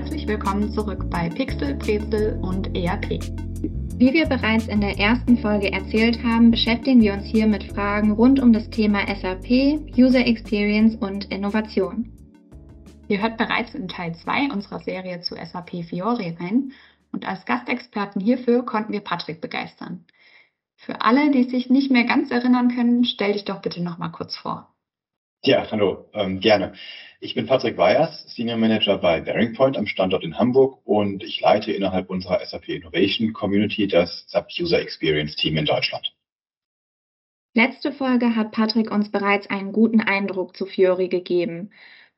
Herzlich 0.00 0.26
willkommen 0.26 0.72
zurück 0.72 1.10
bei 1.10 1.28
Pixel, 1.28 1.74
Brezel 1.74 2.40
und 2.40 2.74
ERP. 2.74 3.20
Wie 3.98 4.14
wir 4.14 4.24
bereits 4.24 4.66
in 4.66 4.80
der 4.80 4.98
ersten 4.98 5.36
Folge 5.36 5.70
erzählt 5.70 6.24
haben, 6.24 6.50
beschäftigen 6.50 7.02
wir 7.02 7.12
uns 7.12 7.26
hier 7.26 7.46
mit 7.46 7.64
Fragen 7.64 8.12
rund 8.12 8.40
um 8.40 8.54
das 8.54 8.70
Thema 8.70 9.00
SAP, 9.14 9.50
User 9.94 10.26
Experience 10.26 10.94
und 10.94 11.26
Innovation. 11.30 12.10
Ihr 13.08 13.20
hört 13.20 13.36
bereits 13.36 13.74
in 13.74 13.88
Teil 13.88 14.14
2 14.14 14.50
unserer 14.50 14.78
Serie 14.78 15.20
zu 15.20 15.34
SAP 15.34 15.84
Fiori 15.84 16.34
rein 16.40 16.72
und 17.12 17.28
als 17.28 17.44
Gastexperten 17.44 18.22
hierfür 18.22 18.64
konnten 18.64 18.94
wir 18.94 19.00
Patrick 19.00 19.42
begeistern. 19.42 20.06
Für 20.76 21.02
alle, 21.02 21.30
die 21.30 21.44
sich 21.44 21.68
nicht 21.68 21.90
mehr 21.90 22.04
ganz 22.04 22.30
erinnern 22.30 22.74
können, 22.74 23.04
stell 23.04 23.34
dich 23.34 23.44
doch 23.44 23.60
bitte 23.60 23.82
noch 23.82 23.98
mal 23.98 24.08
kurz 24.08 24.34
vor. 24.34 24.72
Ja, 25.42 25.66
hallo, 25.70 26.04
ähm, 26.12 26.40
gerne. 26.40 26.74
Ich 27.18 27.34
bin 27.34 27.46
Patrick 27.46 27.78
Weyers, 27.78 28.24
Senior 28.34 28.58
Manager 28.58 28.98
bei 28.98 29.22
Bearing 29.22 29.54
Point 29.54 29.78
am 29.78 29.86
Standort 29.86 30.22
in 30.22 30.38
Hamburg 30.38 30.80
und 30.84 31.24
ich 31.24 31.40
leite 31.40 31.72
innerhalb 31.72 32.10
unserer 32.10 32.44
SAP 32.44 32.68
Innovation 32.68 33.32
Community 33.32 33.88
das 33.88 34.26
SAP 34.28 34.48
User 34.60 34.78
Experience 34.78 35.36
Team 35.36 35.56
in 35.56 35.64
Deutschland. 35.64 36.14
Letzte 37.54 37.90
Folge 37.90 38.36
hat 38.36 38.52
Patrick 38.52 38.90
uns 38.90 39.10
bereits 39.10 39.48
einen 39.48 39.72
guten 39.72 40.02
Eindruck 40.02 40.54
zu 40.54 40.66
Fiori 40.66 41.08
gegeben. 41.08 41.70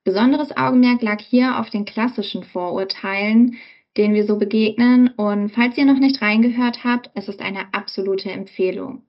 Besonderes 0.02 0.56
Augenmerk 0.56 1.00
lag 1.00 1.20
hier 1.20 1.60
auf 1.60 1.70
den 1.70 1.84
klassischen 1.84 2.42
Vorurteilen, 2.42 3.56
denen 3.96 4.14
wir 4.14 4.26
so 4.26 4.36
begegnen. 4.36 5.10
Und 5.16 5.50
falls 5.50 5.78
ihr 5.78 5.84
noch 5.84 6.00
nicht 6.00 6.20
reingehört 6.22 6.82
habt, 6.82 7.10
es 7.14 7.28
ist 7.28 7.40
eine 7.40 7.72
absolute 7.72 8.32
Empfehlung. 8.32 9.04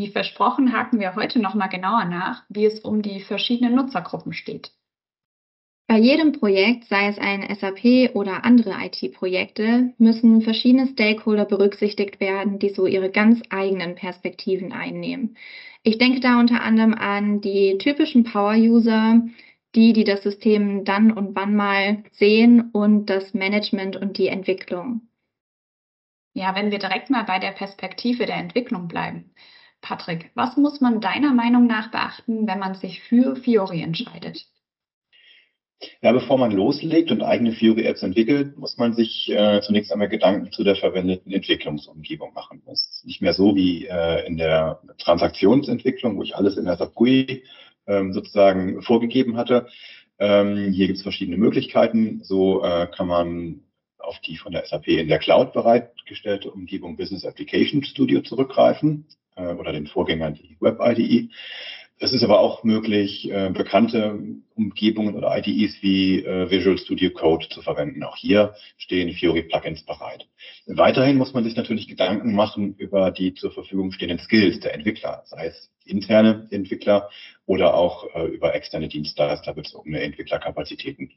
Wie 0.00 0.08
versprochen 0.08 0.72
haken 0.72 0.98
wir 0.98 1.14
heute 1.14 1.40
nochmal 1.40 1.68
genauer 1.68 2.06
nach, 2.06 2.44
wie 2.48 2.64
es 2.64 2.80
um 2.80 3.02
die 3.02 3.20
verschiedenen 3.20 3.74
Nutzergruppen 3.74 4.32
steht. 4.32 4.72
Bei 5.88 5.98
jedem 5.98 6.32
Projekt, 6.32 6.86
sei 6.86 7.08
es 7.08 7.18
ein 7.18 7.54
SAP 7.54 8.14
oder 8.14 8.46
andere 8.46 8.76
IT-Projekte, 8.82 9.92
müssen 9.98 10.40
verschiedene 10.40 10.86
Stakeholder 10.86 11.44
berücksichtigt 11.44 12.18
werden, 12.18 12.58
die 12.58 12.70
so 12.70 12.86
ihre 12.86 13.10
ganz 13.10 13.42
eigenen 13.50 13.94
Perspektiven 13.94 14.72
einnehmen. 14.72 15.36
Ich 15.82 15.98
denke 15.98 16.20
da 16.20 16.40
unter 16.40 16.62
anderem 16.62 16.94
an 16.94 17.42
die 17.42 17.76
typischen 17.76 18.24
Power-User, 18.24 19.20
die, 19.74 19.92
die 19.92 20.04
das 20.04 20.22
System 20.22 20.86
dann 20.86 21.12
und 21.12 21.36
wann 21.36 21.54
mal 21.54 22.04
sehen 22.12 22.70
und 22.72 23.10
das 23.10 23.34
Management 23.34 23.96
und 23.96 24.16
die 24.16 24.28
Entwicklung. 24.28 25.02
Ja, 26.32 26.54
wenn 26.54 26.70
wir 26.70 26.78
direkt 26.78 27.10
mal 27.10 27.24
bei 27.24 27.38
der 27.38 27.50
Perspektive 27.50 28.24
der 28.24 28.36
Entwicklung 28.36 28.88
bleiben. 28.88 29.34
Patrick, 29.80 30.30
was 30.34 30.56
muss 30.56 30.80
man 30.80 31.00
deiner 31.00 31.32
Meinung 31.32 31.66
nach 31.66 31.90
beachten, 31.90 32.46
wenn 32.46 32.58
man 32.58 32.74
sich 32.74 33.00
für 33.02 33.36
Fiori 33.36 33.82
entscheidet? 33.82 34.46
Ja, 36.02 36.12
bevor 36.12 36.36
man 36.36 36.50
loslegt 36.50 37.10
und 37.10 37.22
eigene 37.22 37.52
Fiori-Apps 37.52 38.02
entwickelt, 38.02 38.58
muss 38.58 38.76
man 38.76 38.92
sich 38.92 39.30
äh, 39.30 39.62
zunächst 39.62 39.90
einmal 39.90 40.10
Gedanken 40.10 40.52
zu 40.52 40.62
der 40.62 40.76
verwendeten 40.76 41.32
Entwicklungsumgebung 41.32 42.34
machen. 42.34 42.62
Das 42.66 42.80
ist 42.80 43.06
nicht 43.06 43.22
mehr 43.22 43.32
so 43.32 43.56
wie 43.56 43.86
äh, 43.86 44.26
in 44.26 44.36
der 44.36 44.82
Transaktionsentwicklung, 44.98 46.18
wo 46.18 46.22
ich 46.22 46.36
alles 46.36 46.58
in 46.58 46.66
der 46.66 46.76
SAP 46.76 46.94
GUI 46.94 47.44
ähm, 47.86 48.12
sozusagen 48.12 48.82
vorgegeben 48.82 49.38
hatte. 49.38 49.68
Ähm, 50.18 50.70
hier 50.70 50.86
gibt 50.86 50.98
es 50.98 51.02
verschiedene 51.02 51.38
Möglichkeiten. 51.38 52.22
So 52.24 52.62
äh, 52.62 52.86
kann 52.86 53.06
man 53.06 53.62
auf 53.96 54.18
die 54.20 54.36
von 54.36 54.52
der 54.52 54.66
SAP 54.66 54.88
in 54.88 55.08
der 55.08 55.18
Cloud 55.18 55.54
bereitgestellte 55.54 56.50
Umgebung 56.50 56.98
Business 56.98 57.24
Application 57.24 57.82
Studio 57.84 58.20
zurückgreifen 58.20 59.06
äh, 59.40 59.54
oder 59.54 59.72
den 59.72 59.86
Vorgänger 59.86 60.30
die 60.32 60.56
Web 60.60 60.78
IDE. 60.80 61.30
Es 62.02 62.14
ist 62.14 62.24
aber 62.24 62.40
auch 62.40 62.64
möglich, 62.64 63.30
äh, 63.30 63.50
bekannte 63.50 64.18
Umgebungen 64.54 65.14
oder 65.16 65.36
IDEs 65.36 65.82
wie 65.82 66.24
äh, 66.24 66.50
Visual 66.50 66.78
Studio 66.78 67.10
Code 67.10 67.46
zu 67.50 67.60
verwenden. 67.60 68.02
Auch 68.04 68.16
hier 68.16 68.54
stehen 68.78 69.12
Fiori 69.12 69.42
Plugins 69.42 69.84
bereit. 69.84 70.26
Weiterhin 70.66 71.18
muss 71.18 71.34
man 71.34 71.44
sich 71.44 71.56
natürlich 71.56 71.88
Gedanken 71.88 72.34
machen 72.34 72.74
über 72.78 73.10
die 73.10 73.34
zur 73.34 73.52
Verfügung 73.52 73.92
stehenden 73.92 74.18
Skills 74.18 74.60
der 74.60 74.72
Entwickler, 74.72 75.24
sei 75.26 75.48
es 75.48 75.70
interne 75.84 76.48
Entwickler 76.50 77.10
oder 77.50 77.74
auch 77.74 78.14
äh, 78.14 78.26
über 78.26 78.54
externe 78.54 78.86
Dienstleister 78.86 79.52
bezogene 79.54 80.00
Entwicklerkapazitäten. 80.00 81.10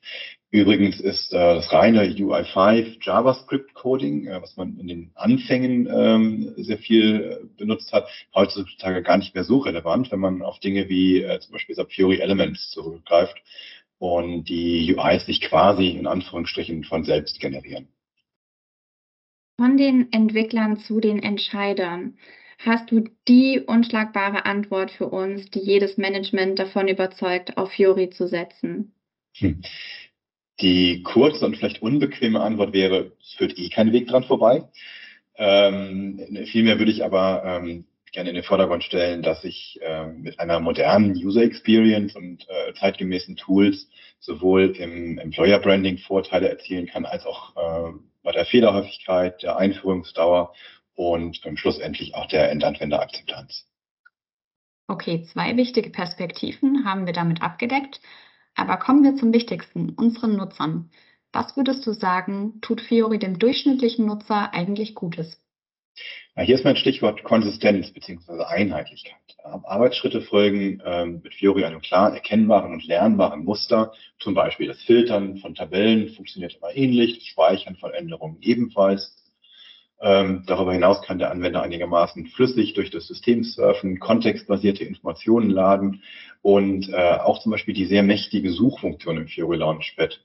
Übrigens 0.49 0.99
ist 0.99 1.31
äh, 1.31 1.37
das 1.37 1.71
reine 1.71 2.05
UI5 2.05 2.97
JavaScript 3.01 3.75
Coding, 3.75 4.25
äh, 4.25 4.41
was 4.41 4.57
man 4.57 4.79
in 4.79 4.87
den 4.87 5.11
Anfängen 5.13 5.87
ähm, 5.87 6.55
sehr 6.57 6.79
viel 6.79 7.39
äh, 7.43 7.45
benutzt 7.59 7.93
hat, 7.93 8.07
heutzutage 8.33 9.03
gar 9.03 9.17
nicht 9.17 9.35
mehr 9.35 9.43
so 9.43 9.59
relevant, 9.59 10.11
wenn 10.11 10.21
man 10.21 10.41
auf 10.41 10.57
Dinge 10.59 10.89
wie 10.89 11.21
äh, 11.21 11.39
zum 11.39 11.51
Beispiel 11.51 11.75
Fiori 11.87 12.17
Elements 12.19 12.71
zurückgreift 12.71 13.37
und 13.99 14.45
die 14.45 14.91
UIs 14.91 15.27
sich 15.27 15.39
quasi 15.39 15.89
in 15.89 16.07
Anführungsstrichen 16.07 16.83
von 16.83 17.03
selbst 17.03 17.39
generieren. 17.41 17.89
Von 19.59 19.77
den 19.77 20.11
Entwicklern 20.11 20.77
zu 20.77 20.99
den 20.99 21.21
Entscheidern. 21.21 22.17
Hast 22.59 22.91
du 22.91 23.05
die 23.27 23.59
unschlagbare 23.59 24.45
Antwort 24.45 24.91
für 24.91 25.07
uns, 25.07 25.49
die 25.49 25.59
jedes 25.59 25.97
Management 25.97 26.59
davon 26.59 26.87
überzeugt, 26.87 27.57
auf 27.57 27.71
Fiori 27.71 28.09
zu 28.09 28.27
setzen? 28.27 28.93
Hm. 29.37 29.61
Die 30.61 31.01
kurze 31.03 31.45
und 31.45 31.57
vielleicht 31.57 31.81
unbequeme 31.81 32.39
Antwort 32.39 32.73
wäre, 32.73 33.11
es 33.21 33.33
führt 33.33 33.57
eh 33.57 33.69
kein 33.69 33.91
Weg 33.91 34.07
dran 34.07 34.23
vorbei. 34.23 34.69
Ähm, 35.35 36.19
vielmehr 36.45 36.77
würde 36.77 36.91
ich 36.91 37.03
aber 37.03 37.43
ähm, 37.43 37.85
gerne 38.11 38.29
in 38.29 38.35
den 38.35 38.43
Vordergrund 38.43 38.83
stellen, 38.83 39.23
dass 39.23 39.43
ich 39.43 39.79
äh, 39.81 40.07
mit 40.07 40.39
einer 40.39 40.59
modernen 40.59 41.15
User 41.15 41.41
Experience 41.41 42.15
und 42.15 42.47
äh, 42.47 42.73
zeitgemäßen 42.75 43.35
Tools 43.35 43.89
sowohl 44.19 44.75
im 44.77 45.17
Employer 45.17 45.59
Branding 45.59 45.97
Vorteile 45.97 46.47
erzielen 46.47 46.85
kann, 46.85 47.05
als 47.05 47.25
auch 47.25 47.55
äh, 47.55 47.91
bei 48.21 48.31
der 48.31 48.45
Fehlerhäufigkeit, 48.45 49.41
der 49.41 49.57
Einführungsdauer 49.57 50.53
und 50.95 51.41
schlussendlich 51.55 52.15
auch 52.15 52.27
der 52.27 52.51
Endanwenderakzeptanz. 52.51 53.65
Okay, 54.87 55.23
zwei 55.23 55.55
wichtige 55.57 55.89
Perspektiven 55.89 56.85
haben 56.85 57.05
wir 57.05 57.13
damit 57.13 57.41
abgedeckt. 57.41 58.01
Aber 58.55 58.77
kommen 58.77 59.03
wir 59.03 59.15
zum 59.15 59.33
Wichtigsten, 59.33 59.89
unseren 59.91 60.35
Nutzern. 60.35 60.91
Was 61.31 61.57
würdest 61.57 61.85
du 61.87 61.93
sagen, 61.93 62.61
tut 62.61 62.81
Fiori 62.81 63.17
dem 63.17 63.39
durchschnittlichen 63.39 64.05
Nutzer 64.05 64.53
eigentlich 64.53 64.93
Gutes? 64.93 65.41
Ja, 66.35 66.43
hier 66.43 66.55
ist 66.55 66.63
mein 66.63 66.75
Stichwort 66.75 67.23
Konsistenz 67.23 67.91
bzw. 67.91 68.43
Einheitlichkeit. 68.43 69.13
Arbeitsschritte 69.43 70.21
folgen 70.21 70.81
ähm, 70.85 71.21
mit 71.23 71.33
Fiori 71.33 71.65
einem 71.65 71.81
klar 71.81 72.13
erkennbaren 72.13 72.73
und 72.73 72.85
lernbaren 72.85 73.43
Muster. 73.43 73.93
Zum 74.19 74.33
Beispiel 74.33 74.67
das 74.67 74.81
Filtern 74.81 75.37
von 75.37 75.55
Tabellen 75.55 76.09
funktioniert 76.09 76.55
immer 76.55 76.75
ähnlich, 76.75 77.19
das 77.19 77.27
Speichern 77.27 77.75
von 77.75 77.93
Änderungen 77.93 78.37
ebenfalls. 78.41 79.22
Ähm, 80.05 80.43
darüber 80.45 80.73
hinaus 80.73 81.01
kann 81.01 81.17
der 81.17 81.31
Anwender 81.31 81.63
einigermaßen 81.63 82.27
flüssig 82.27 82.73
durch 82.73 82.91
das 82.91 83.07
System 83.07 83.45
surfen, 83.45 83.99
kontextbasierte 83.99 84.83
Informationen 84.83 85.49
laden 85.49 86.03
und 86.41 86.89
äh, 86.89 87.19
auch 87.19 87.39
zum 87.41 87.53
Beispiel 87.53 87.73
die 87.73 87.85
sehr 87.85 88.03
mächtige 88.03 88.51
Suchfunktion 88.51 89.15
im 89.15 89.27
Fiori 89.29 89.55
Launchpad 89.55 90.19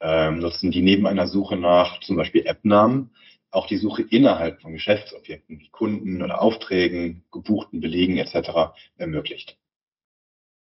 ähm, 0.00 0.38
nutzen, 0.38 0.70
die 0.70 0.80
neben 0.80 1.08
einer 1.08 1.26
Suche 1.26 1.56
nach 1.56 1.98
zum 2.00 2.14
Beispiel 2.14 2.46
App-Namen 2.46 3.10
auch 3.50 3.66
die 3.66 3.78
Suche 3.78 4.02
innerhalb 4.02 4.60
von 4.60 4.72
Geschäftsobjekten 4.72 5.58
wie 5.58 5.70
Kunden 5.70 6.22
oder 6.22 6.40
Aufträgen, 6.40 7.24
gebuchten 7.32 7.80
Belegen 7.80 8.18
etc. 8.18 8.76
ermöglicht. 8.96 9.56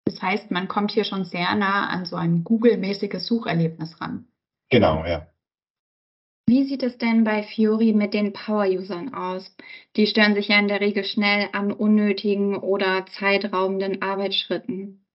Das 0.05 0.21
heißt, 0.21 0.51
man 0.51 0.69
kommt 0.69 0.91
hier 0.91 1.03
schon 1.03 1.25
sehr 1.25 1.53
nah 1.55 1.87
an 1.89 2.05
so 2.05 2.15
ein 2.15 2.45
Google-mäßiges 2.45 3.25
Sucherlebnis 3.25 3.99
ran. 3.99 4.27
Genau, 4.69 5.05
ja. 5.05 5.27
Wie 6.45 6.65
sieht 6.65 6.83
es 6.83 6.97
denn 6.97 7.23
bei 7.23 7.41
Fiori 7.43 7.93
mit 7.93 8.13
den 8.13 8.33
Power-Usern 8.33 9.13
aus? 9.13 9.55
Die 9.95 10.07
stören 10.07 10.35
sich 10.35 10.49
ja 10.49 10.59
in 10.59 10.67
der 10.67 10.81
Regel 10.81 11.05
schnell 11.05 11.47
an 11.53 11.71
unnötigen 11.71 12.57
oder 12.57 13.05
zeitraubenden 13.17 14.01
Arbeitsschritten. 14.01 15.05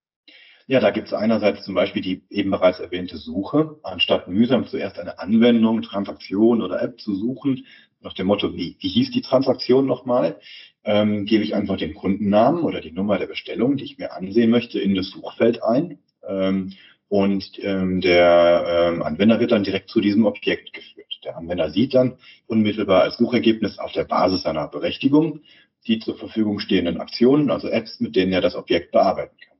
Ja, 0.66 0.80
da 0.80 0.90
gibt 0.90 1.08
es 1.08 1.14
einerseits 1.14 1.64
zum 1.64 1.74
Beispiel 1.74 2.02
die 2.02 2.22
eben 2.30 2.50
bereits 2.50 2.80
erwähnte 2.80 3.18
Suche. 3.18 3.78
Anstatt 3.82 4.28
mühsam 4.28 4.66
zuerst 4.66 4.98
eine 4.98 5.18
Anwendung, 5.18 5.82
Transaktion 5.82 6.62
oder 6.62 6.82
App 6.82 7.00
zu 7.00 7.14
suchen, 7.14 7.66
nach 8.00 8.14
dem 8.14 8.26
Motto, 8.26 8.54
wie, 8.54 8.76
wie 8.80 8.88
hieß 8.88 9.10
die 9.10 9.22
Transaktion 9.22 9.86
nochmal, 9.86 10.40
ähm, 10.84 11.24
gebe 11.24 11.42
ich 11.44 11.54
einfach 11.54 11.76
den 11.76 11.94
Kundennamen 11.94 12.62
oder 12.62 12.80
die 12.80 12.92
Nummer 12.92 13.18
der 13.18 13.26
Bestellung, 13.26 13.76
die 13.76 13.84
ich 13.84 13.98
mir 13.98 14.12
ansehen 14.12 14.50
möchte, 14.50 14.78
in 14.78 14.94
das 14.94 15.10
Suchfeld 15.10 15.62
ein. 15.62 15.98
Ähm, 16.26 16.72
und 17.08 17.58
ähm, 17.62 18.00
der 18.00 18.92
ähm, 18.92 19.02
Anwender 19.02 19.40
wird 19.40 19.52
dann 19.52 19.64
direkt 19.64 19.88
zu 19.88 20.00
diesem 20.00 20.26
Objekt 20.26 20.72
geführt. 20.72 21.07
Der 21.24 21.36
Anwender 21.36 21.70
sieht 21.70 21.94
dann 21.94 22.18
unmittelbar 22.46 23.02
als 23.02 23.16
Suchergebnis 23.16 23.78
auf 23.78 23.92
der 23.92 24.04
Basis 24.04 24.42
seiner 24.42 24.68
Berechtigung 24.68 25.42
die 25.86 25.98
zur 25.98 26.16
Verfügung 26.16 26.58
stehenden 26.58 27.00
Aktionen, 27.00 27.50
also 27.50 27.68
Apps, 27.68 28.00
mit 28.00 28.16
denen 28.16 28.32
er 28.32 28.40
das 28.40 28.54
Objekt 28.54 28.92
bearbeiten 28.92 29.36
kann. 29.38 29.58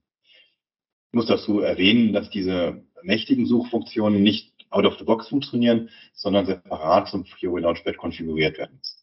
Ich 1.10 1.14
muss 1.14 1.26
dazu 1.26 1.60
erwähnen, 1.60 2.12
dass 2.12 2.28
diese 2.30 2.84
mächtigen 3.02 3.46
Suchfunktionen 3.46 4.22
nicht 4.22 4.52
out 4.70 4.84
of 4.84 4.98
the 4.98 5.04
box 5.04 5.28
funktionieren, 5.28 5.88
sondern 6.12 6.44
separat 6.44 7.08
zum 7.08 7.24
Fiori 7.24 7.62
Launchpad 7.62 7.96
konfiguriert 7.96 8.58
werden 8.58 8.76
müssen. 8.76 8.98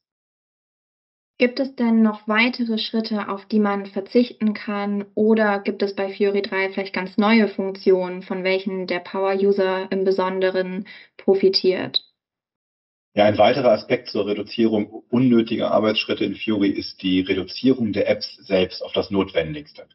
Gibt 1.37 1.59
es 1.59 1.75
denn 1.75 2.01
noch 2.01 2.27
weitere 2.29 2.77
Schritte, 2.77 3.27
auf 3.27 3.45
die 3.45 3.59
man 3.59 3.87
verzichten 3.87 4.53
kann? 4.53 5.05
Oder 5.15 5.59
gibt 5.59 5.81
es 5.81 5.93
bei 5.93 6.09
Fiori 6.09 6.41
3 6.41 6.69
vielleicht 6.69 6.93
ganz 6.93 7.17
neue 7.17 7.49
Funktionen, 7.49 8.21
von 8.21 8.45
welchen 8.45 8.87
der 8.87 8.99
Power-User 8.99 9.91
im 9.91 10.05
Besonderen 10.05 10.85
profitiert? 11.17 12.04
Ja, 13.15 13.23
ein 13.25 13.37
weiterer 13.37 13.71
Aspekt 13.71 14.09
zur 14.09 14.27
Reduzierung 14.27 15.03
unnötiger 15.09 15.71
Arbeitsschritte 15.71 16.25
in 16.25 16.35
Fiori 16.35 16.69
ist 16.69 17.01
die 17.01 17.21
Reduzierung 17.21 17.93
der 17.93 18.09
Apps 18.09 18.35
selbst 18.45 18.83
auf 18.83 18.91
das 18.91 19.09
Notwendigste 19.09 19.87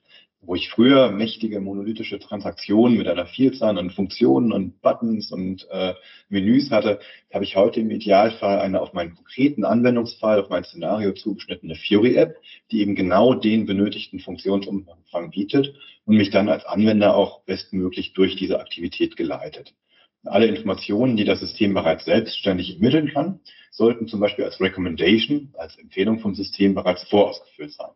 wo 0.43 0.55
ich 0.55 0.71
früher 0.71 1.11
mächtige 1.11 1.61
monolithische 1.61 2.19
Transaktionen 2.19 2.97
mit 2.97 3.07
einer 3.09 3.27
Vielzahl 3.27 3.79
an 3.79 3.91
Funktionen 3.91 4.53
und 4.53 4.81
Buttons 4.81 5.31
und 5.33 5.69
äh, 5.71 5.95
Menüs 6.29 6.71
hatte, 6.71 7.01
habe 7.33 7.45
ich 7.45 7.57
heute 7.57 7.81
im 7.81 7.91
Idealfall 7.91 8.59
eine 8.59 8.81
auf 8.81 8.95
meinen 8.95 9.15
konkreten 9.15 9.65
Anwendungsfall, 9.65 10.41
auf 10.41 10.49
mein 10.49 10.65
Szenario 10.65 11.13
zugeschnittene 11.13 11.75
Fury-App, 11.75 12.37
die 12.71 12.81
eben 12.81 12.95
genau 12.95 13.35
den 13.35 13.67
benötigten 13.67 14.21
Funktionsumfang 14.21 15.31
bietet 15.31 15.75
und 16.07 16.17
mich 16.17 16.31
dann 16.31 16.49
als 16.49 16.65
Anwender 16.65 17.15
auch 17.15 17.43
bestmöglich 17.43 18.15
durch 18.15 18.37
diese 18.37 18.61
Aktivität 18.61 19.17
geleitet. 19.17 19.75
Alle 20.25 20.47
Informationen, 20.47 21.17
die 21.17 21.25
das 21.25 21.41
System 21.41 21.75
bereits 21.75 22.05
selbstständig 22.05 22.77
ermitteln 22.77 23.11
kann, 23.13 23.41
sollten 23.71 24.09
zum 24.09 24.21
Beispiel 24.21 24.45
als 24.45 24.61
Recommendation, 24.61 25.55
als 25.57 25.79
Empfehlung 25.79 26.21
vom 26.21 26.35
System 26.35 26.75
bereits 26.75 27.05
vorausgefüllt 27.05 27.73
sein 27.73 27.91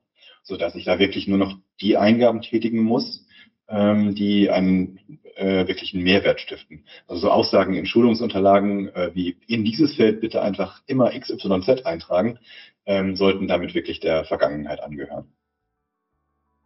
so 0.44 0.56
dass 0.56 0.74
ich 0.76 0.84
da 0.84 0.98
wirklich 0.98 1.26
nur 1.26 1.38
noch 1.38 1.56
die 1.80 1.96
Eingaben 1.96 2.42
tätigen 2.42 2.80
muss, 2.80 3.26
ähm, 3.68 4.14
die 4.14 4.50
einen 4.50 5.18
äh, 5.36 5.66
wirklichen 5.66 6.02
Mehrwert 6.02 6.38
stiften. 6.38 6.84
Also 7.08 7.22
so 7.22 7.30
Aussagen 7.30 7.74
in 7.74 7.86
Schulungsunterlagen 7.86 8.94
äh, 8.94 9.10
wie 9.14 9.36
in 9.48 9.64
dieses 9.64 9.96
Feld 9.96 10.20
bitte 10.20 10.42
einfach 10.42 10.82
immer 10.86 11.18
XYZ 11.18 11.86
eintragen, 11.86 12.38
ähm, 12.86 13.16
sollten 13.16 13.48
damit 13.48 13.74
wirklich 13.74 14.00
der 14.00 14.24
Vergangenheit 14.26 14.80
angehören. 14.80 15.32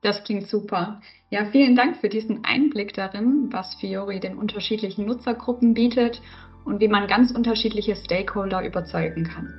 Das 0.03 0.23
klingt 0.23 0.47
super. 0.47 1.01
Ja, 1.31 1.47
vielen 1.47 1.75
Dank 1.75 1.97
für 1.97 2.09
diesen 2.09 2.45
Einblick 2.45 2.95
darin, 2.95 3.49
was 3.51 3.75
Fiori 3.77 4.21
den 4.21 4.39
unterschiedlichen 4.39 5.07
Nutzergruppen 5.07 5.75
bietet 5.75 6.23
und 6.65 6.81
wie 6.81 6.89
man 6.89 7.09
ganz 7.09 7.33
unterschiedliche 7.33 7.97
Stakeholder 7.97 8.65
überzeugen 8.65 9.25
kann. 9.25 9.53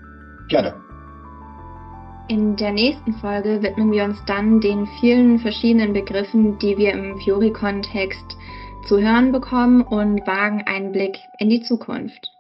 Gerne. 0.48 0.74
In 2.30 2.56
der 2.56 2.72
nächsten 2.72 3.14
Folge 3.16 3.64
widmen 3.64 3.92
wir 3.92 4.04
uns 4.04 4.24
dann 4.28 4.62
den 4.62 4.88
vielen 5.00 5.40
verschiedenen 5.40 5.94
Begriffen, 5.94 6.60
die 6.60 6.78
wir 6.78 6.94
im 6.94 7.18
Fiori-Kontext 7.18 8.38
zu 8.88 9.00
hören 9.00 9.32
bekommen 9.32 9.82
und 9.82 10.26
wagen 10.26 10.64
einen 10.66 10.92
Blick 10.92 11.18
in 11.40 11.50
die 11.50 11.62
Zukunft. 11.62 12.32